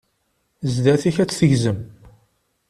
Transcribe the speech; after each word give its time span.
Zdat-k 0.73 1.15
ad 1.23 1.29
tt-tegzem. 1.29 1.79